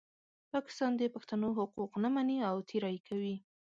پاکستان 0.53 0.91
د 0.97 1.03
پښتنو 1.15 1.49
حقوق 1.57 1.91
نه 2.03 2.09
مني 2.15 2.37
او 2.49 2.55
تېری 2.69 2.97
کوي. 3.07 3.35